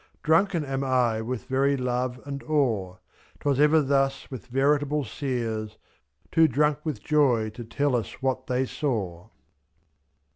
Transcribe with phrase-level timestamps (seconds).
[0.23, 2.99] Drunken am I with very love and awe; f^J,
[3.41, 5.77] 'Twas ever thus with veritable seers—
[6.31, 9.29] Too drunk with joy to tell us what they saw.